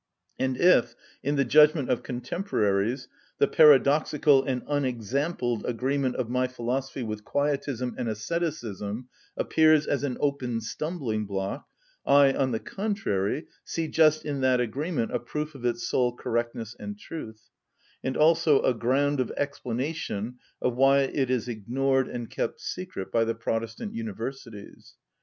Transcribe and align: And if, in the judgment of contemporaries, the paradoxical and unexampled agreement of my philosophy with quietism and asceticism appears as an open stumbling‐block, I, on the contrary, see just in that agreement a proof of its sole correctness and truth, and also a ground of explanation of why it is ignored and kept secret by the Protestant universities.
And 0.39 0.57
if, 0.57 0.95
in 1.21 1.35
the 1.35 1.45
judgment 1.45 1.91
of 1.91 2.01
contemporaries, 2.01 3.07
the 3.37 3.47
paradoxical 3.47 4.41
and 4.43 4.63
unexampled 4.67 5.63
agreement 5.63 6.15
of 6.15 6.27
my 6.27 6.47
philosophy 6.47 7.03
with 7.03 7.23
quietism 7.23 7.93
and 7.99 8.09
asceticism 8.09 9.09
appears 9.37 9.85
as 9.85 10.03
an 10.03 10.17
open 10.19 10.57
stumbling‐block, 10.57 11.65
I, 12.03 12.33
on 12.33 12.49
the 12.51 12.59
contrary, 12.59 13.45
see 13.63 13.87
just 13.87 14.25
in 14.25 14.41
that 14.41 14.59
agreement 14.59 15.13
a 15.13 15.19
proof 15.19 15.53
of 15.53 15.65
its 15.65 15.87
sole 15.87 16.15
correctness 16.15 16.75
and 16.79 16.97
truth, 16.97 17.51
and 18.03 18.17
also 18.17 18.59
a 18.63 18.73
ground 18.73 19.19
of 19.19 19.29
explanation 19.37 20.39
of 20.63 20.75
why 20.75 21.01
it 21.01 21.29
is 21.29 21.47
ignored 21.47 22.07
and 22.07 22.27
kept 22.27 22.59
secret 22.59 23.11
by 23.11 23.23
the 23.23 23.35
Protestant 23.35 23.93
universities. 23.93 24.95